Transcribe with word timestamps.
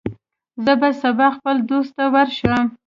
زه 0.65 0.73
به 0.81 0.89
سبا 1.01 1.27
خپل 1.37 1.55
دوست 1.69 1.91
ته 1.97 2.05
ورشم. 2.13 2.65